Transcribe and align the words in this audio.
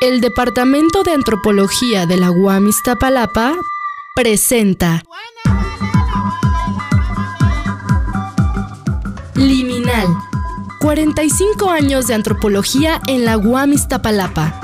El 0.00 0.20
Departamento 0.20 1.02
de 1.02 1.10
Antropología 1.10 2.06
de 2.06 2.16
la 2.18 2.30
UAM 2.30 2.68
Iztapalapa 2.68 3.56
presenta 4.14 5.02
Liminal. 9.34 10.06
45 10.78 11.70
años 11.70 12.06
de 12.06 12.14
antropología 12.14 13.00
en 13.08 13.24
la 13.24 13.38
UAM 13.38 13.72
Iztapalapa. 13.72 14.60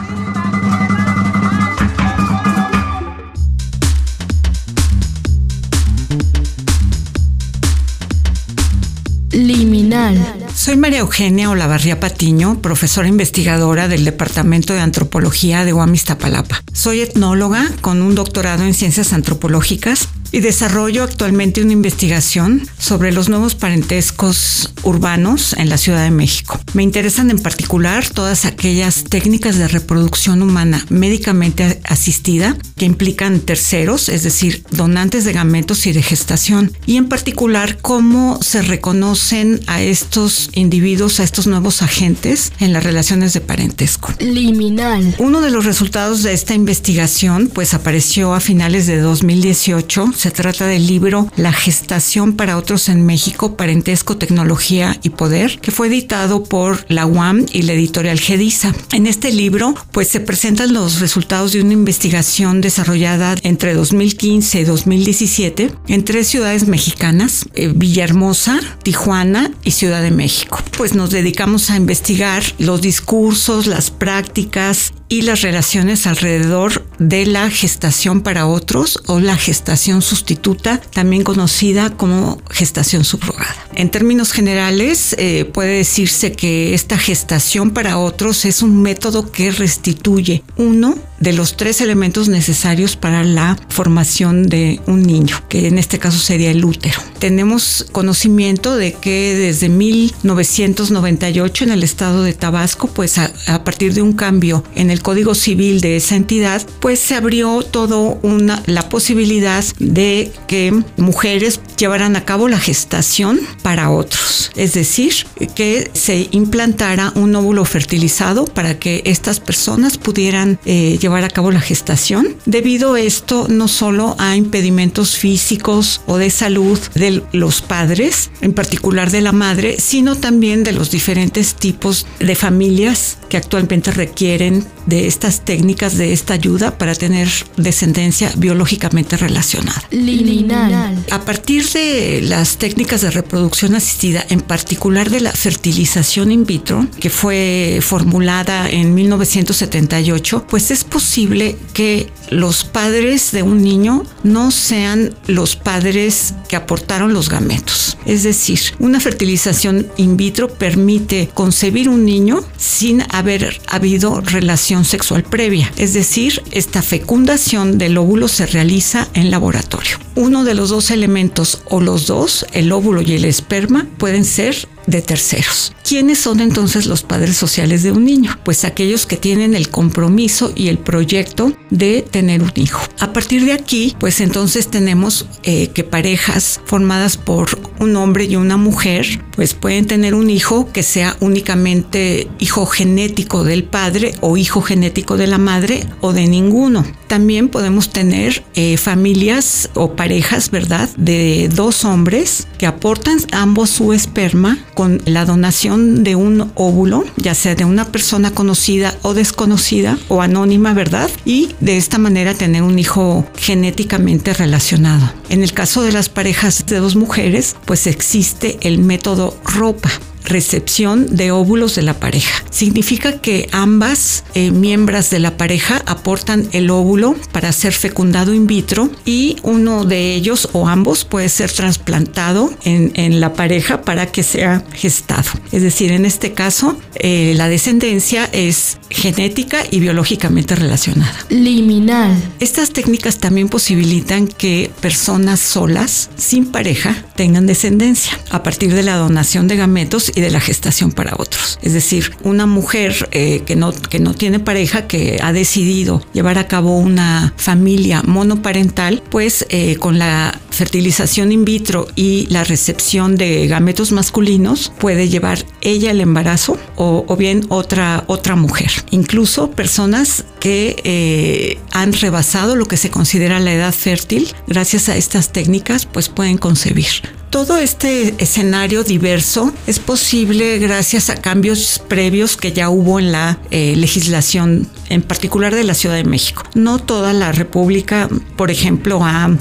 Liminal. 9.33 10.44
Soy 10.65 10.79
María 10.79 11.01
Eugenia 11.01 11.51
Olavarría 11.51 12.01
Patiño, 12.01 12.63
profesora 12.63 13.07
investigadora 13.07 13.87
del 13.87 14.07
Departamento 14.07 14.73
de 14.73 14.81
Antropología 14.81 15.63
de 15.67 15.75
Iztapalapa. 15.93 16.63
Soy 16.73 17.03
etnóloga 17.03 17.71
con 17.83 18.01
un 18.01 18.15
doctorado 18.15 18.65
en 18.65 18.73
ciencias 18.73 19.13
antropológicas 19.13 20.09
y 20.35 20.41
desarrollo 20.41 21.05
actualmente 21.05 21.63
una 21.63 21.75
investigación 21.75 22.69
sobre 22.77 23.13
los 23.13 23.29
nuevos 23.29 23.55
parentescos 23.55 24.73
urbanos 24.83 25.53
en 25.53 25.69
la 25.69 25.79
Ciudad 25.79 26.03
de 26.03 26.11
México. 26.11 26.61
Me 26.73 26.83
interesan 26.83 27.31
en 27.31 27.39
particular 27.39 28.09
todas 28.09 28.45
aquellas 28.45 29.05
técnicas 29.05 29.59
de 29.59 29.69
reproducción 29.69 30.43
humana 30.43 30.85
médicamente 30.89 31.81
asistida 31.85 32.57
que 32.77 32.85
implican 32.85 33.39
terceros, 33.39 34.09
es 34.09 34.25
decir, 34.25 34.65
donantes 34.73 35.25
de 35.25 35.33
gametos 35.33 35.87
y 35.87 35.93
de 35.93 36.03
gestación, 36.03 36.73
y 36.85 36.97
en 36.97 37.09
particular 37.09 37.79
cómo 37.81 38.41
se 38.43 38.63
reconocen 38.63 39.61
a 39.69 39.83
estos 39.83 40.51
individuos, 40.55 41.21
a 41.21 41.23
estos 41.23 41.47
nuevos 41.47 41.81
agentes 41.81 42.53
en 42.59 42.73
las 42.73 42.83
relaciones 42.83 43.35
de 43.35 43.41
parentesco. 43.41 44.13
Liminal. 44.19 45.15
Uno 45.19 45.41
de 45.41 45.53
los 45.53 45.65
resultados 45.65 46.25
de 46.25 46.33
esta 46.33 46.55
investigación 46.55 47.49
pues 47.55 47.73
apareció 47.73 48.35
a 48.35 48.41
finales 48.41 48.89
de 48.89 48.99
2018 48.99 50.13
se 50.25 50.31
trata 50.31 50.67
del 50.67 50.87
libro 50.87 51.29
La 51.37 51.53
gestación 51.53 52.33
para 52.33 52.57
otros 52.57 52.89
en 52.89 53.05
México, 53.05 53.59
Parentesco, 53.59 54.17
Tecnología 54.17 54.99
y 55.03 55.11
Poder, 55.11 55.59
que 55.61 55.71
fue 55.71 55.89
editado 55.89 56.45
por 56.45 56.87
la 56.89 57.05
UAM 57.05 57.45
y 57.53 57.61
la 57.61 57.75
editorial 57.75 58.19
Gedisa. 58.19 58.75
En 58.93 59.07
este 59.07 59.31
libro, 59.31 59.75
pues 59.93 60.09
se 60.09 60.21
presentan 60.21 60.73
los 60.73 61.01
resultados 61.01 61.53
de 61.53 61.61
una 61.61 61.75
investigación 61.75 62.63
desarrollada 62.63 63.35
entre 63.43 63.75
2015 63.75 64.61
y 64.61 64.65
2017 64.65 65.71
en 65.89 66.05
tres 66.07 66.27
ciudades 66.27 66.69
mexicanas, 66.69 67.45
eh, 67.53 67.71
Villahermosa, 67.75 68.61
Tijuana 68.83 69.51
y 69.63 69.73
Ciudad 69.73 70.01
de 70.01 70.11
México. 70.11 70.59
Pues 70.79 70.95
nos 70.95 71.11
dedicamos 71.11 71.69
a 71.69 71.77
investigar 71.77 72.43
los 72.57 72.81
discursos, 72.81 73.67
las 73.67 73.91
prácticas 73.91 74.95
y 75.09 75.23
las 75.23 75.43
relaciones 75.43 76.07
alrededor 76.07 76.85
de 76.99 77.27
la 77.27 77.51
gestación 77.51 78.23
para 78.23 78.47
otros 78.47 79.01
o 79.07 79.21
la 79.21 79.37
gestación 79.37 80.03
sustituta, 80.05 80.81
también 80.81 81.25
conocida 81.25 81.91
como 81.91 82.41
gestación 82.51 83.05
subrogada. 83.05 83.57
En 83.75 83.91
términos 83.91 84.33
generales, 84.33 85.17
eh, 85.19 85.45
puede 85.45 85.79
decirse 85.79 86.33
que 86.33 86.75
esta 86.75 86.99
gestación 86.99 87.73
para 87.73 87.99
otros 87.99 88.45
es 88.45 88.63
un 88.63 88.81
método 88.83 89.33
que 89.33 89.51
restituye 89.51 90.45
uno 90.57 90.97
de 91.25 91.33
los 91.33 91.57
tres 91.57 91.81
elementos 91.81 92.29
necesarios 92.29 92.97
para 92.97 93.25
la 93.25 93.57
formación 93.71 94.47
de 94.47 94.81
un 94.87 95.03
niño, 95.03 95.43
que 95.49 95.67
en 95.69 95.79
este 95.79 95.99
caso 95.99 96.19
sería 96.19 96.51
el 96.51 96.65
útero. 96.65 97.01
Tenemos 97.19 97.87
conocimiento 97.93 98.77
de 98.77 98.93
que 98.93 99.35
desde 99.35 99.71
1998 99.71 101.65
en 101.65 101.71
el 101.71 101.83
estado 101.83 102.23
de 102.23 102.35
Tabasco, 102.35 102.89
pues 102.89 103.17
a, 103.17 103.33
partir 103.65 103.95
de 103.95 104.03
un 104.03 104.13
cambio 104.13 104.63
en 104.75 104.91
el 104.91 105.01
Código 105.01 105.35
Civil 105.35 105.81
de 105.81 105.97
esa 105.97 106.15
entidad, 106.15 106.65
pues 106.81 106.99
se 106.99 107.15
abrió 107.15 107.63
todo 107.63 108.19
una 108.23 108.63
la 108.67 108.91
posibilidad 108.91 109.65
de 109.79 110.31
que 110.47 110.79
mujeres 110.99 111.61
llevaran 111.79 112.17
a 112.17 112.27
cabo 112.27 112.49
la 112.49 112.61
gestación 112.61 113.41
para 113.63 113.91
otros, 113.91 114.51
es 114.57 114.75
decir, 114.75 115.15
que 115.55 115.91
se 115.95 116.29
implantara 116.33 117.13
un 117.15 117.35
óvulo 117.35 117.65
fertilizado 117.65 118.45
para 118.45 118.79
que 118.79 119.03
estas 119.07 119.41
personas 119.41 119.97
pudieran 119.97 120.59
eh, 120.67 120.99
llevar 121.01 121.14
a 121.23 121.29
cabo 121.29 121.53
la 121.53 121.61
gestación. 121.61 122.35
Debido 122.47 122.95
a 122.95 123.01
esto, 123.01 123.47
no 123.49 123.69
solo 123.69 124.17
a 124.19 124.35
impedimentos 124.35 125.17
físicos 125.17 126.01
o 126.07 126.19
de 126.19 126.31
salud 126.31 126.79
de 126.95 127.23
los 127.33 127.63
padres, 127.63 128.31
en 128.41 128.53
particular 128.53 129.13
de 129.13 129.21
la 129.21 129.33
madre, 129.33 129.77
sino 129.79 130.17
también 130.17 130.65
de 130.65 130.73
los 130.73 130.91
diferentes 130.91 131.55
tipos 131.55 132.07
de 132.19 132.35
familias 132.35 133.19
que 133.29 133.37
actualmente 133.37 133.91
requieren 133.91 134.65
de 134.87 135.07
estas 135.07 135.45
técnicas, 135.45 135.97
de 135.97 136.13
esta 136.13 136.35
ayuda 136.35 136.79
para 136.79 136.95
tener 136.95 137.29
descendencia 137.57 138.33
biológicamente 138.37 139.17
relacionada. 139.17 139.83
Liminal. 139.91 141.05
A 141.11 141.21
partir 141.23 141.69
de 141.71 142.21
las 142.23 142.57
técnicas 142.57 143.01
de 143.01 143.11
reproducción 143.11 143.75
asistida, 143.75 144.25
en 144.29 144.41
particular 144.41 145.11
de 145.11 145.21
la 145.21 145.33
fertilización 145.33 146.33
in 146.33 146.45
vitro, 146.45 146.87
que 147.01 147.11
fue 147.11 147.79
formulada 147.83 148.69
en 148.69 148.95
1978, 148.95 150.47
pues 150.49 150.71
es 150.71 150.85
posible 150.85 151.57
que 151.73 152.11
los 152.31 152.65
padres 152.65 153.33
de 153.33 153.43
un 153.43 153.63
niño 153.63 154.05
no 154.23 154.51
sean 154.51 155.15
los 155.27 155.57
padres 155.57 156.35
que 156.49 156.57
aportaron 156.57 157.13
los 157.13 157.29
gametos. 157.29 157.97
Es 158.07 158.23
decir, 158.23 158.61
una 158.79 159.01
fertilización 159.01 159.87
in 159.97 160.17
vitro 160.17 160.49
permite 160.49 161.31
concebir 161.33 161.89
un 161.89 162.05
niño 162.05 162.45
sin 162.57 163.03
haber 163.19 163.61
habido 163.69 164.21
relación 164.21 164.85
sexual 164.85 165.23
previa. 165.23 165.71
Es 165.77 165.95
decir, 165.95 166.43
esta 166.51 166.83
fecundación 166.83 167.79
del 167.79 167.97
óvulo 167.97 168.29
se 168.29 168.47
realiza 168.47 169.09
en 169.15 169.31
laboratorio. 169.31 169.99
Uno 170.17 170.45
de 170.45 170.55
los 170.55 170.71
dos 170.71 170.91
elementos 170.91 171.63
o 171.67 171.81
los 171.81 172.07
dos, 172.07 172.45
el 172.53 172.73
óvulo 172.73 173.03
y 173.03 173.15
el 173.15 173.25
esperma, 173.25 173.87
pueden 173.99 174.25
ser 174.25 174.69
de 174.87 175.01
terceros. 175.01 175.73
¿Quiénes 175.87 176.19
son 176.19 176.41
entonces 176.41 176.87
los 176.87 177.03
padres 177.03 177.37
sociales 177.37 177.83
de 177.83 177.93
un 177.93 178.07
niño? 178.07 178.39
Pues 178.43 178.65
aquellos 178.65 179.05
que 179.05 179.19
tienen 179.19 179.55
el 179.55 179.69
compromiso 179.69 180.51
y 180.57 180.69
el 180.69 180.79
proyecto 180.79 181.53
de 181.69 182.01
tener 182.01 182.43
un 182.43 182.53
hijo. 182.55 182.81
A 183.01 183.13
partir 183.13 183.45
de 183.45 183.53
aquí, 183.53 183.95
pues 184.01 184.23
entonces 184.23 184.69
tenemos 184.69 185.27
eh, 185.43 185.69
que 185.69 185.85
parejas 185.85 186.63
formadas 186.65 187.19
por 187.19 187.59
un 187.81 187.97
hombre 187.97 188.25
y 188.25 188.37
una 188.37 188.57
mujer, 188.57 189.23
pues 189.37 189.53
pueden 189.53 189.87
tener 189.87 190.15
un 190.15 190.31
hijo 190.31 190.73
que 190.73 190.83
sea 190.83 191.19
únicamente 191.21 192.29
hijo 192.39 192.65
genético 192.65 193.45
del 193.45 193.65
padre 193.65 194.15
o 194.23 194.39
hijo 194.39 194.63
genético 194.63 195.19
de 195.19 195.27
la 195.27 195.39
madre 195.39 195.87
o 196.01 196.15
de 196.15 196.27
ninguno. 196.27 196.87
También 197.09 197.51
podemos 197.51 197.91
tener 197.91 198.43
eh, 198.55 198.79
familias 198.79 199.69
o 199.75 199.95
parejas, 199.97 200.51
¿verdad? 200.51 200.89
De 200.97 201.51
dos 201.55 201.85
hombres 201.85 202.49
que 202.57 202.67
aportan 202.67 203.19
ambos 203.33 203.69
su 203.69 203.93
esperma 203.93 204.59
con 204.75 205.03
la 205.05 205.27
donación 205.27 205.74
de 205.79 206.17
un 206.17 206.51
óvulo, 206.55 207.05
ya 207.17 207.35
sea 207.35 207.55
de 207.55 207.65
una 207.65 207.87
persona 207.87 208.33
conocida 208.33 208.95
o 209.03 209.15
desconocida 209.15 209.99
o 210.09 210.23
anónima, 210.23 210.75
¿verdad? 210.75 211.11
Y 211.25 211.51
de 211.61 211.77
esta 211.77 211.99
manera 211.99 212.35
tener 212.35 212.63
un 212.63 212.79
hijo 212.79 213.27
genéticamente 213.37 214.33
relacionado. 214.35 215.13
En 215.29 215.43
el 215.43 215.53
caso 215.53 215.83
de 215.83 215.93
las 215.93 216.09
parejas 216.09 216.67
de 216.67 216.79
dos 216.79 216.97
mujeres, 216.97 217.57
pues 217.65 217.87
existe 217.87 218.59
el 218.63 218.79
método 218.79 219.37
ropa 219.45 219.91
recepción 220.25 221.15
de 221.15 221.31
óvulos 221.31 221.75
de 221.75 221.83
la 221.83 221.95
pareja. 221.95 222.43
Significa 222.51 223.21
que 223.21 223.49
ambas 223.53 224.25
eh, 224.35 224.51
miembros 224.51 225.11
de 225.11 225.19
la 225.19 225.37
pareja 225.37 225.83
aportan 225.87 226.49
el 226.53 226.71
óvulo 226.71 227.15
para 227.33 227.53
ser 227.53 227.73
fecundado 227.73 228.35
in 228.35 228.47
vitro 228.47 228.91
y 229.05 229.37
uno 229.43 229.85
de 229.85 230.15
ellos 230.15 230.49
o 230.53 230.67
ambos 230.69 231.05
puede 231.05 231.29
ser 231.29 231.53
trasplantado 231.53 232.53
en, 232.65 232.95
la 233.21 233.35
pareja 233.35 233.83
para 233.83 234.07
que 234.07 234.23
sea 234.23 234.65
gestado. 234.73 235.31
Es 235.53 235.63
decir, 235.63 235.93
en 235.93 236.05
este 236.05 236.33
caso, 236.33 236.77
eh, 236.95 237.35
la 237.37 237.49
descendencia 237.49 238.29
es 238.33 238.79
genética 238.91 239.63
y 239.71 239.81
biológicamente 239.81 240.55
relacionada. 240.57 241.15
Liminal. 241.29 242.17
Estas 242.41 242.71
técnicas 242.71 243.19
también 243.19 243.49
posibilitan 243.49 244.27
que 244.27 244.71
personas 244.81 245.41
solas, 245.41 246.11
sin 246.17 246.47
pareja, 246.47 247.05
tengan 247.15 247.47
descendencia 247.47 248.19
a 248.31 248.43
partir 248.43 248.75
de 248.75 248.83
la 248.83 248.97
donación 248.97 249.49
de 249.49 249.57
gametos 249.57 250.13
y 250.15 250.21
de 250.21 250.31
la 250.31 250.41
gestación 250.41 250.93
para 250.93 251.15
otros. 251.17 251.59
Es 251.63 251.73
decir, 251.73 252.13
una 252.23 252.47
mujer 252.47 253.09
eh, 253.13 253.43
que, 253.47 253.57
no, 253.57 253.73
que 253.73 254.01
no 254.01 254.15
tiene 254.15 254.41
pareja, 254.41 254.87
que 254.87 255.19
ha 255.23 255.33
decidido 255.33 256.05
llevar 256.13 256.39
a 256.39 256.47
cabo 256.47 256.79
una 256.79 257.33
familia 257.37 258.03
monoparental, 258.05 259.03
pues 259.11 259.47
eh, 259.49 259.77
con 259.77 259.99
la 259.99 260.39
fertilización 260.51 261.33
in 261.33 261.45
vitro 261.45 261.89
y 261.97 262.27
la 262.31 262.45
recepción 262.45 263.17
de 263.17 263.47
gametos 263.49 263.93
masculinos 263.93 264.73
puede 264.79 265.09
llevar 265.09 265.45
ella 265.61 265.91
el 265.91 266.01
embarazo 266.01 266.57
o, 266.77 267.05
o 267.09 267.17
bien 267.17 267.45
otra, 267.49 268.05
otra 268.07 268.37
mujer. 268.37 268.71
Incluso 268.91 269.51
personas 269.51 270.25
que 270.41 270.77
eh, 270.85 271.59
han 271.73 271.93
rebasado 271.93 272.55
lo 272.55 272.67
que 272.67 272.77
se 272.77 272.91
considera 272.91 273.41
la 273.41 273.53
edad 273.53 273.73
fértil, 273.73 274.35
gracias 274.47 274.89
a 274.89 274.97
estas 274.97 275.33
técnicas, 275.33 275.87
pues 275.87 276.09
pueden 276.09 276.39
concebir 276.39 277.14
todo 277.35 277.59
este 277.59 278.15
escenario 278.19 278.85
diverso 278.85 279.53
es 279.67 279.81
posible 279.81 280.61
gracias 280.61 281.11
a 281.11 281.17
cambios 281.17 281.83
previos 281.89 282.37
que 282.37 282.53
ya 282.53 282.71
hubo 282.71 283.01
en 283.01 283.11
la 283.11 283.41
eh, 283.51 283.75
legislación, 283.75 284.69
en 284.89 285.03
particular 285.03 285.53
de 285.53 285.65
la 285.65 285.75
Ciudad 285.75 285.97
de 285.97 286.05
México. 286.05 286.45
No 286.55 286.79
toda 286.79 287.13
la 287.13 287.33
República, 287.33 288.09
por 288.37 288.53
ejemplo, 288.53 289.01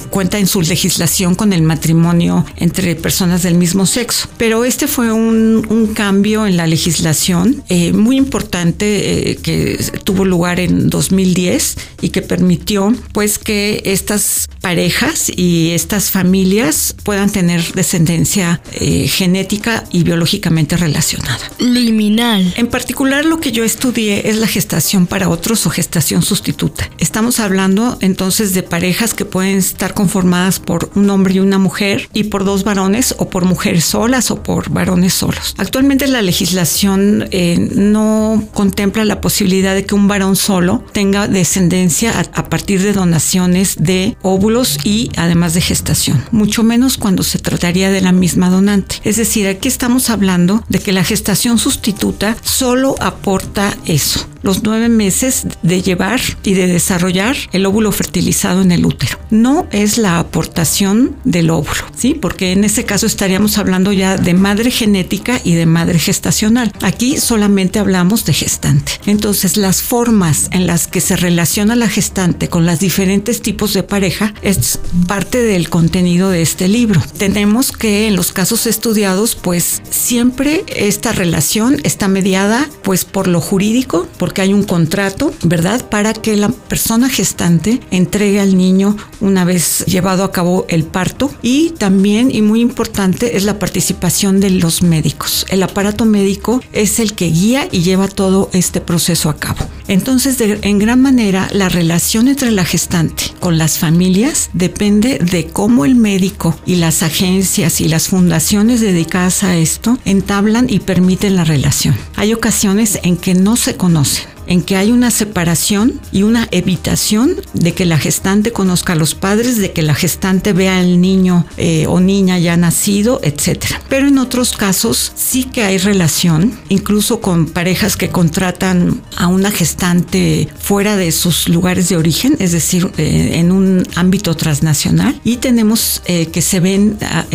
cuenta 0.10 0.40
en 0.40 0.48
su 0.48 0.64
legislación 0.64 1.36
con 1.36 1.54
el 1.54 1.62
matrimonio 1.62 2.48
entre 2.56 2.96
personas 2.96 3.44
del 3.44 3.54
mismo 3.54 3.86
sexo, 3.86 4.28
pero 4.38 4.66
este 4.66 4.88
fue 4.88 5.12
un, 5.14 5.92
cambio 5.94 6.48
en 6.48 6.58
la 6.58 6.66
legislación 6.66 7.64
eh, 7.70 7.94
muy 7.94 8.18
importante 8.18 9.32
eh, 9.32 9.36
que 9.36 9.78
tuvo 10.04 10.26
lugar 10.26 10.60
en 10.60 10.90
2010 10.90 11.78
y 12.02 12.10
que 12.10 12.24
permitió 12.24 12.92
pues 13.12 13.38
que 13.38 13.84
estas 13.86 14.48
parejas 14.62 15.30
y 15.36 15.72
estas 15.72 16.10
familias 16.10 16.96
puedan 17.04 17.30
tener 17.30 17.62
descendencia 17.84 18.62
eh, 18.72 19.10
genética 19.10 19.84
y 19.92 20.04
biológicamente 20.04 20.78
relacionada. 20.78 21.52
Liminal. 21.60 22.54
En 22.56 22.68
particular 22.68 23.26
lo 23.26 23.42
que 23.42 23.52
yo 23.52 23.66
estudié 23.66 24.30
es 24.30 24.38
la 24.38 24.48
gestación 24.48 25.06
para 25.06 25.28
otros 25.28 25.66
o 25.66 25.70
gestación 25.70 26.22
sustituta. 26.22 26.90
Estamos 26.98 27.42
hablando 27.42 27.98
entonces 28.00 28.54
de 28.54 28.64
parejas 28.64 29.14
que 29.14 29.26
pueden 29.26 29.58
estar 29.58 29.94
conformadas 29.94 30.60
por 30.60 30.90
un 30.96 31.10
hombre 31.10 31.34
y 31.34 31.40
una 31.40 31.58
mujer 31.58 32.08
y 32.14 32.24
por 32.26 32.46
dos 32.46 32.64
varones 32.64 33.16
o 33.18 33.30
por 33.30 33.44
mujeres 33.44 33.84
solas 33.84 34.32
o 34.32 34.42
por 34.42 34.70
varones 34.70 35.14
solos. 35.14 35.54
Actualmente 35.58 36.08
la 36.08 36.22
legislación 36.22 37.28
eh, 37.32 37.58
no 37.76 38.44
contempla 38.54 39.04
la 39.04 39.20
posibilidad 39.20 39.76
de 39.76 39.86
que 39.86 39.94
un 39.94 40.08
varón 40.08 40.38
solo 40.38 40.86
tenga 40.94 41.28
descendencia 41.28 42.14
a 42.34 42.50
partir 42.50 42.82
de 42.82 42.94
donaciones 42.94 43.76
de 43.78 44.16
óvulos 44.22 44.78
y 44.86 45.12
además 45.18 45.54
de 45.54 45.62
gestación, 45.62 46.24
mucho 46.32 46.64
menos 46.64 46.98
cuando 46.98 47.24
se 47.24 47.40
trataría 47.40 47.73
de 47.74 48.02
la 48.02 48.12
misma 48.12 48.50
donante. 48.50 48.98
Es 49.04 49.18
decir, 49.18 49.48
aquí 49.48 49.68
estamos 49.68 50.10
hablando 50.10 50.64
de 50.70 50.80
que 50.80 50.94
la 50.94 51.04
gestación 51.04 51.58
sustituta 51.58 52.38
solo 52.44 52.96
aporta 53.00 53.76
eso, 53.86 54.28
los 54.44 54.64
nueve 54.64 54.90
meses 54.90 55.48
de 55.64 55.82
llevar 55.82 56.22
y 56.44 56.54
de 56.54 56.68
desarrollar 56.68 57.36
el 57.52 57.66
óvulo 57.66 57.92
fertilizado 57.92 58.62
en 58.62 58.72
el 58.72 58.86
útero. 58.86 59.18
No 59.30 59.68
es 59.72 59.98
la 59.98 60.20
aportación 60.20 61.16
del 61.24 61.50
óvulo, 61.50 61.84
¿sí? 61.96 62.14
Porque 62.14 62.52
en 62.52 62.64
ese 62.64 62.86
caso 62.86 63.06
estaríamos 63.06 63.58
hablando 63.58 63.92
ya 63.92 64.18
de 64.18 64.34
madre 64.34 64.70
genética 64.70 65.40
y 65.44 65.56
de 65.56 65.66
madre 65.66 65.98
gestacional. 65.98 66.72
Aquí 66.82 67.18
solamente 67.18 67.80
hablamos 67.80 68.26
de 68.26 68.34
gestante. 68.34 68.94
Entonces, 69.06 69.58
las 69.58 69.82
formas 69.82 70.50
en 70.52 70.68
las 70.68 70.88
que 70.88 71.02
se 71.02 71.16
relaciona 71.16 71.76
la 71.76 71.90
gestante 71.90 72.50
con 72.50 72.66
los 72.66 72.80
diferentes 72.80 73.42
tipos 73.42 73.74
de 73.74 73.84
pareja 73.84 74.34
es 74.42 74.80
parte 75.08 75.42
del 75.42 75.70
contenido 75.70 76.30
de 76.30 76.42
este 76.42 76.68
libro. 76.68 77.02
Tenemos 77.18 77.72
que 77.72 78.08
en 78.08 78.16
los 78.16 78.32
casos 78.32 78.68
estudiados, 78.68 79.36
pues 79.36 79.82
siempre 79.90 80.64
esta 80.68 81.12
relación 81.12 81.78
está 81.84 82.08
mediada 82.08 82.70
pues 82.84 83.06
por 83.06 83.28
lo 83.28 83.40
jurídico, 83.42 84.08
por 84.18 84.33
que 84.34 84.42
hay 84.42 84.54
un 84.54 84.64
contrato, 84.64 85.34
¿verdad? 85.44 85.88
Para 85.90 86.14
que 86.14 86.36
la 86.36 86.50
persona 86.50 87.10
gestante 87.10 87.80
entregue 87.92 88.40
al 88.40 88.58
niño 88.58 88.96
una 89.22 89.46
vez 89.46 89.86
llevado 89.86 90.24
a 90.24 90.32
cabo 90.32 90.66
el 90.70 90.84
parto. 90.84 91.32
Y 91.42 91.72
también, 91.72 92.30
y 92.32 92.42
muy 92.42 92.62
importante, 92.62 93.38
es 93.38 93.44
la 93.44 93.60
participación 93.60 94.40
de 94.40 94.50
los 94.50 94.82
médicos. 94.82 95.46
El 95.50 95.64
aparato 95.64 96.06
médico 96.06 96.62
es 96.72 97.00
el 97.00 97.14
que 97.14 97.26
guía 97.28 97.68
y 97.72 97.82
lleva 97.82 98.08
todo 98.08 98.50
este 98.54 98.82
proceso 98.82 99.30
a 99.30 99.38
cabo. 99.38 99.68
Entonces, 99.88 100.38
en 100.40 100.80
gran 100.80 101.02
manera, 101.02 101.50
la 101.52 101.70
relación 101.70 102.28
entre 102.28 102.52
la 102.52 102.66
gestante 102.66 103.26
con 103.40 103.58
las 103.58 103.78
familias 103.78 104.50
depende 104.54 105.20
de 105.20 105.48
cómo 105.48 105.86
el 105.86 105.96
médico 105.96 106.58
y 106.66 106.76
las 106.76 107.04
agencias 107.04 107.82
y 107.82 107.88
las 107.88 108.08
fundaciones 108.08 108.82
dedicadas 108.82 109.44
a 109.44 109.58
esto 109.58 109.98
entablan 110.06 110.70
y 110.70 110.80
permiten 110.80 111.36
la 111.36 111.44
relación. 111.44 111.96
Hay 112.16 112.34
ocasiones 112.34 113.00
en 113.04 113.18
que 113.18 113.34
no 113.34 113.56
se 113.56 113.76
conocen 113.76 114.33
en 114.48 114.62
que 114.62 114.76
hay 114.76 114.92
una 114.92 115.12
separación 115.12 116.00
y 116.12 116.24
una 116.24 116.48
evitación 116.52 117.36
de 117.54 117.74
que 117.74 117.86
la 117.86 117.98
gestante 117.98 118.52
conozca 118.52 118.94
a 118.94 118.96
los 118.96 119.16
padres, 119.16 119.58
de 119.58 119.72
que 119.72 119.82
la 119.82 119.96
gestante 119.96 120.54
vea 120.54 120.80
al 120.80 121.02
niño 121.02 121.46
eh, 121.58 121.86
o 121.88 122.00
niña 122.00 122.38
ya 122.40 122.58
nacido, 122.58 123.20
etc. 123.24 123.66
Pero 123.90 124.08
en 124.08 124.18
otros 124.18 124.54
casos 124.54 125.12
sí 125.16 125.46
que 125.46 125.64
hay 125.64 125.78
relación, 125.78 126.60
incluso 126.70 127.22
con 127.22 127.48
parejas 127.48 127.98
que 127.98 128.10
contratan 128.10 129.02
a 129.18 129.28
una 129.28 129.52
gestante 129.52 130.48
fuera 130.60 130.96
de 130.96 131.12
sus 131.12 131.50
lugares 131.50 131.90
de 131.90 131.98
origen, 131.98 132.36
es 132.40 132.52
decir, 132.52 132.90
eh, 132.98 133.32
en 133.36 133.52
un 133.52 133.84
ámbito 133.96 134.36
transnacional. 134.36 135.20
Y 135.24 135.38
tenemos 135.38 136.02
eh, 136.06 136.28
que 136.28 136.42
se 136.42 136.60
ven 136.60 136.98
ah, 137.02 137.26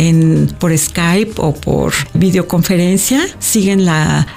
por 0.59 0.77
Skype 0.77 1.33
o 1.37 1.53
por 1.53 1.93
videoconferencia, 2.13 3.21
siguen 3.39 3.79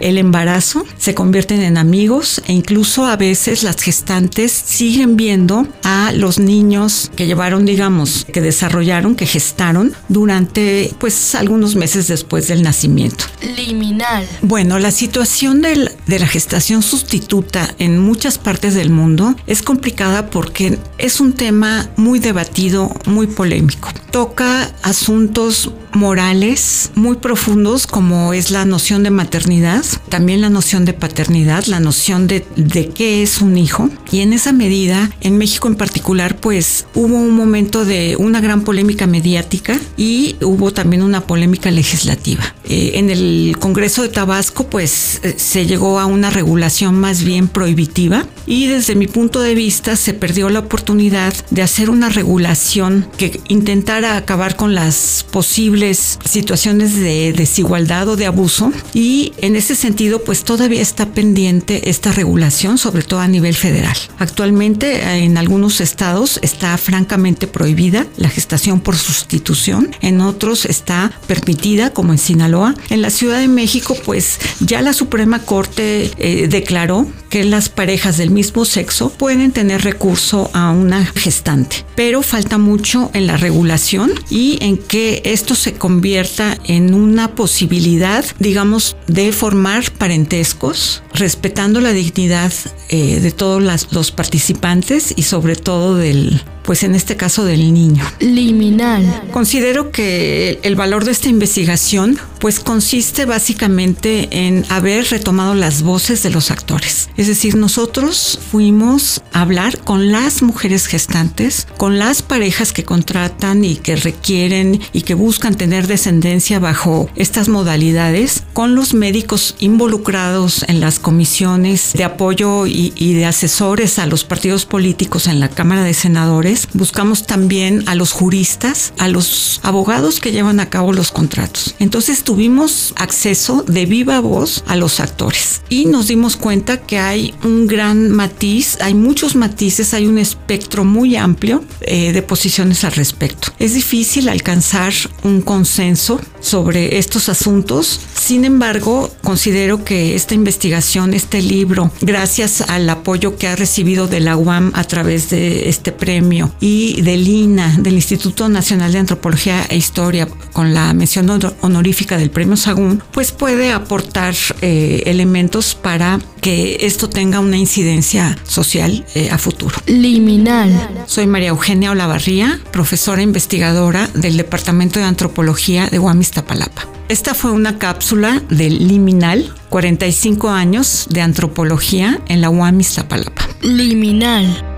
el 0.01 0.19
embarazo, 0.19 0.85
se 0.99 1.15
convierten 1.15 1.63
en 1.63 1.77
amigos 1.77 2.43
e 2.47 2.53
incluso 2.63 3.07
a 3.07 3.17
veces 3.17 3.65
las 3.65 3.83
gestantes 3.83 4.53
siguen 4.53 5.17
viendo 5.17 5.67
a 5.83 6.13
los 6.13 6.39
niños 6.39 7.11
que 7.17 7.27
llevaron, 7.27 7.67
digamos, 7.67 8.25
que 8.33 8.41
desarrollaron, 8.41 9.17
que 9.17 9.27
gestaron 9.27 9.93
durante 10.09 10.95
pues 11.01 11.35
algunos 11.35 11.75
meses 11.75 12.07
después 12.07 12.47
del 12.47 12.63
nacimiento. 12.63 13.25
Liminal. 13.57 14.29
Bueno, 14.43 14.79
la 14.79 14.93
situación 14.93 15.61
de 15.61 15.91
la 16.07 16.27
gestación 16.29 16.83
sustituta 16.83 17.75
en 17.79 17.99
muchas 17.99 18.39
partes 18.39 18.75
del 18.75 18.91
mundo 18.91 19.35
es 19.49 19.63
complicada 19.63 20.31
porque 20.31 20.79
es 20.99 21.21
un 21.21 21.33
tema 21.33 21.91
muy 21.97 22.21
debatido, 22.21 22.95
muy 23.07 23.27
polémico. 23.27 23.89
Toca 24.13 24.71
asuntos 24.83 25.73
morales 25.95 26.91
muy 26.95 27.17
profundos 27.17 27.87
como 27.87 28.33
es 28.33 28.51
la 28.51 28.65
noción 28.65 29.03
de 29.03 29.11
maternidad, 29.11 29.85
también 30.09 30.41
la 30.41 30.51
noción 30.51 30.85
de 30.85 30.93
paternidad, 30.93 31.65
la 31.67 31.81
noción 31.81 32.27
de, 32.27 32.45
de 32.57 32.89
qué 32.89 33.23
es 33.23 33.41
un 33.41 33.59
hijo. 33.59 33.91
Y 34.11 34.21
en 34.21 34.33
esa 34.33 34.53
medida, 34.53 35.11
en 35.21 35.39
México 35.39 35.69
en 35.69 35.77
particular, 35.77 36.37
pues 36.37 36.87
hubo 36.95 37.17
un 37.17 37.35
momento 37.37 37.85
de 37.85 38.17
una 38.19 38.41
gran 38.41 38.63
polémica 38.63 39.07
mediática 39.07 39.79
y 39.97 40.37
hubo 40.43 40.73
también 40.73 41.03
una 41.03 41.23
polémica 41.23 41.71
legislativa. 41.71 42.55
Eh, 42.69 42.93
en 42.95 43.11
el 43.11 43.57
Congreso 43.59 44.03
de 44.03 44.09
Tabasco, 44.09 44.67
pues 44.69 45.21
eh, 45.23 45.35
se 45.37 45.67
llegó 45.67 45.99
a 46.01 46.07
una 46.07 46.31
regulación 46.31 46.95
más 46.95 47.25
bien 47.25 47.49
prohibitiva 47.49 48.27
y 48.47 48.67
desde 48.67 48.95
mi 48.95 49.07
punto 49.07 49.41
de 49.41 49.55
vista 49.55 49.97
se 49.97 50.15
perdió 50.15 50.49
la 50.49 50.61
oportunidad 50.61 51.35
de 51.51 51.63
hacer 51.63 51.91
una 51.91 52.09
regulación 52.09 53.09
que 53.17 53.41
intentara 53.49 54.17
acabar 54.17 54.57
con 54.57 54.75
las 54.75 55.27
posibles 55.31 55.82
situaciones 55.91 56.95
de 56.95 57.33
desigualdad 57.33 58.09
o 58.09 58.17
de 58.17 58.27
abuso 58.27 58.73
y 58.95 59.33
en 59.39 59.57
ese 59.57 59.75
sentido 59.75 60.23
pues 60.23 60.45
todavía 60.45 60.81
está 60.81 61.07
pendiente 61.07 61.91
esta 61.91 62.13
regulación, 62.13 62.79
sobre 62.79 63.03
todo 63.03 63.21
a 63.21 63.29
nivel 63.29 63.55
federal. 63.55 63.97
Actualmente 64.19 65.03
en 65.25 65.37
algunos 65.39 65.81
estados 65.81 66.39
está 66.43 66.77
francamente 66.79 67.47
prohibida 67.47 68.07
la 68.17 68.29
gestación 68.29 68.81
por 68.81 68.97
sustitución, 68.97 69.95
en 70.01 70.21
otros 70.21 70.65
está 70.65 71.13
permitida 71.27 71.93
como 71.93 72.13
en 72.13 72.19
Sinaloa. 72.19 72.75
En 72.91 73.03
la 73.03 73.11
Ciudad 73.11 73.41
de 73.41 73.49
México 73.49 73.97
pues 74.05 74.39
ya 74.61 74.83
la 74.83 74.93
Suprema 74.93 75.41
Corte 75.41 76.11
eh, 76.19 76.47
declaró 76.49 77.07
que 77.33 77.45
las 77.45 77.71
parejas 77.71 78.19
del 78.19 78.31
mismo 78.31 78.67
sexo 78.67 79.09
pueden 79.09 79.53
tener 79.53 79.81
recurso 79.81 80.51
a 80.53 80.71
una 80.71 81.07
gestante, 81.07 81.87
pero 81.95 82.21
falta 82.21 82.59
mucho 82.59 83.11
en 83.15 83.27
la 83.27 83.39
regulación 83.39 84.13
y 84.29 84.59
en 84.61 84.77
que 84.77 85.23
esto 85.25 85.55
se 85.55 85.73
convierta 85.73 86.59
en 86.67 86.93
una 86.93 87.35
posibilidad, 87.35 88.23
digamos, 88.39 88.99
de 89.07 89.33
formar 89.33 89.91
parentescos, 89.93 91.03
respetando 91.15 91.81
la 91.81 91.95
dignidad 91.95 92.53
eh, 92.91 93.19
de 93.21 93.31
todos 93.33 93.63
los 93.91 94.11
participantes 94.11 95.15
y 95.17 95.23
sobre 95.23 95.57
todo 95.57 95.97
del, 95.97 96.43
pues 96.63 96.83
en 96.83 96.95
este 96.95 97.17
caso 97.17 97.45
del 97.45 97.73
niño. 97.73 98.05
Liminal. 98.21 99.25
Considero 99.33 99.91
que 99.91 100.61
el 100.63 100.77
valor 100.77 101.05
de 101.05 101.13
esta 101.13 101.29
investigación 101.29 102.19
pues 102.39 102.59
consiste 102.59 103.25
básicamente 103.25 104.29
en 104.33 104.65
haber 104.69 105.07
retomado 105.11 105.55
las 105.55 105.83
voces 105.83 106.25
de 106.25 106.31
los 106.31 106.51
actores. 106.51 107.09
Es 107.17 107.29
decir, 107.29 107.55
nosotros 107.55 108.39
fuimos 108.51 109.23
a 109.33 109.43
hablar 109.43 109.79
con 109.79 110.11
las 110.11 110.43
mujeres 110.43 110.87
gestantes, 110.87 111.69
con 111.77 112.01
las 112.01 112.23
parejas 112.23 112.73
que 112.73 112.83
contratan 112.83 113.65
y 113.65 113.77
que 113.77 113.95
requieren 113.95 114.81
y 114.93 115.03
que 115.03 115.15
buscan 115.15 115.55
tener 115.55 115.87
descendencia 115.87 116.59
bajo 116.59 117.09
estas 117.15 117.49
modalidades, 117.49 118.43
con 118.53 118.75
los 118.75 118.93
médicos 118.93 119.55
involucrados 119.61 120.65
en 120.67 120.81
las 120.81 120.99
comisiones 120.99 121.93
de 121.95 122.05
apoyo 122.05 122.67
y, 122.67 122.93
y 122.97 123.15
de 123.15 123.27
asesores 123.27 124.01
a 124.01 124.07
los 124.07 124.25
partidos 124.25 124.67
políticos 124.67 125.29
en 125.29 125.39
la 125.39 125.49
Cámara 125.49 125.85
de 125.85 125.95
Senadores 125.95 126.52
buscamos 126.73 127.27
también 127.27 127.89
a 127.89 127.95
los 127.95 128.13
juristas, 128.13 128.93
a 128.99 129.09
los 129.09 129.61
abogados 129.63 130.21
que 130.21 130.33
llevan 130.33 130.61
a 130.61 130.71
cabo 130.71 130.93
los 130.93 131.13
contratos. 131.13 131.75
Entonces 131.79 132.25
tuvimos 132.25 132.95
acceso 132.97 133.65
de 133.67 133.87
viva 133.87 134.21
voz 134.21 134.65
a 134.67 134.77
los 134.77 135.01
actores 135.01 135.63
y 135.69 135.87
nos 135.87 136.09
dimos 136.09 136.37
cuenta 136.37 136.79
que 136.79 136.99
hay 136.99 137.35
un 137.45 137.67
gran 137.67 138.11
matiz, 138.11 138.79
hay 138.81 138.95
muchos 138.95 139.37
matices, 139.37 139.95
hay 139.95 140.07
un 140.07 140.19
espectro 140.19 140.85
muy 140.85 141.17
amplio 141.17 141.65
eh, 141.83 142.13
de 142.13 142.23
posiciones 142.23 142.85
al 142.85 142.93
respecto. 142.93 143.49
Es 143.59 143.75
difícil 143.75 144.29
alcanzar 144.29 144.93
un 145.23 145.43
consenso 145.43 146.21
sobre 146.43 146.99
estos 146.99 147.29
asuntos, 147.29 148.01
sin 148.15 148.45
embargo, 148.45 149.11
considero 149.23 149.85
que 149.85 150.15
esta 150.15 150.35
investigación, 150.35 151.15
este 151.15 151.41
libro, 151.41 151.91
gracias 152.01 152.61
al 152.61 152.89
apoyo 152.91 153.37
que 153.37 153.49
ha 153.49 153.57
recibido 153.57 154.07
de 154.07 154.21
la 154.21 154.37
UAM 154.37 154.73
a 154.75 154.85
través 154.85 155.31
de 155.31 155.69
este 155.69 155.93
premio 155.93 156.53
y 156.61 157.01
del 157.03 157.27
INA, 157.27 157.79
del 157.79 157.95
Instituto 157.95 158.49
Nacional 158.49 158.93
de 158.93 158.99
Antropología 158.99 159.65
e 159.69 159.77
Historia, 159.77 160.29
con 160.53 160.75
la 160.75 160.93
mención 160.93 161.29
honorífica 161.63 162.19
del 162.19 162.31
premio 162.31 162.57
Sagún, 162.57 163.03
pues 163.13 163.33
puede 163.33 163.73
aportar 163.73 164.35
eh, 164.61 165.03
elementos 165.07 165.75
para 165.75 166.21
que 166.43 166.79
esto 166.81 167.09
tenga 167.09 167.41
una 167.41 167.57
incidencia 167.57 168.37
social 168.43 169.07
eh, 169.15 169.31
a 169.31 169.39
futuro. 169.39 169.77
Liminal. 169.87 170.91
Soy 171.07 171.27
María 171.27 171.49
Eugenia 171.49 171.93
Olavarría, 171.93 172.61
profesora 172.73 173.23
investigadora 173.23 174.09
del 174.09 174.37
Departamento 174.37 174.99
de 174.99 175.07
Antropología 175.07 175.87
de 175.87 175.99
UAM 175.99 176.21
Iztapalapa. 176.21 176.87
Esta 177.09 177.35
fue 177.35 177.53
una 177.53 177.79
cápsula 177.79 178.43
del 178.51 178.89
Liminal, 178.89 179.55
45 179.69 180.51
años 180.51 181.07
de 181.11 181.23
antropología 181.23 182.21
en 182.27 182.41
la 182.41 182.51
UAM 182.51 182.81
Iztapalapa. 182.81 183.49
Liminal. 183.63 184.72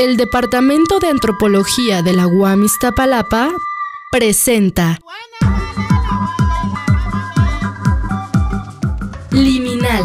El 0.00 0.16
Departamento 0.16 0.98
de 0.98 1.08
Antropología 1.08 2.00
de 2.00 2.14
la 2.14 2.26
UAM 2.26 2.64
Iztapalapa 2.64 3.50
presenta 4.10 4.98
Liminal. 9.30 10.02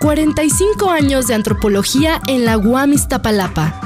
45 0.00 0.90
años 0.90 1.26
de 1.26 1.32
antropología 1.36 2.20
en 2.26 2.44
la 2.44 2.58
UAM 2.58 2.92
Iztapalapa. 2.92 3.83